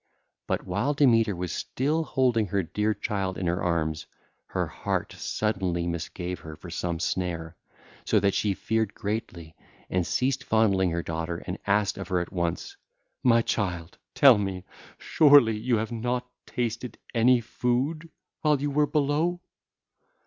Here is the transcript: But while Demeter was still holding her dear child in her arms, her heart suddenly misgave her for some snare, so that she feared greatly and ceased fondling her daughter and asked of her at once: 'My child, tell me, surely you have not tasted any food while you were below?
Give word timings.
But 0.47 0.65
while 0.65 0.95
Demeter 0.95 1.35
was 1.35 1.51
still 1.51 2.03
holding 2.03 2.47
her 2.47 2.63
dear 2.63 2.95
child 2.95 3.37
in 3.37 3.45
her 3.45 3.61
arms, 3.61 4.07
her 4.47 4.65
heart 4.65 5.13
suddenly 5.15 5.85
misgave 5.85 6.39
her 6.39 6.55
for 6.55 6.71
some 6.71 6.99
snare, 6.99 7.55
so 8.03 8.19
that 8.19 8.33
she 8.33 8.55
feared 8.55 8.95
greatly 8.95 9.55
and 9.91 10.07
ceased 10.07 10.43
fondling 10.43 10.89
her 10.89 11.03
daughter 11.03 11.43
and 11.45 11.59
asked 11.67 11.99
of 11.99 12.07
her 12.07 12.19
at 12.19 12.33
once: 12.33 12.75
'My 13.21 13.43
child, 13.43 13.99
tell 14.15 14.39
me, 14.39 14.63
surely 14.97 15.55
you 15.55 15.77
have 15.77 15.91
not 15.91 16.27
tasted 16.47 16.97
any 17.13 17.39
food 17.39 18.09
while 18.41 18.59
you 18.59 18.71
were 18.71 18.87
below? 18.87 19.39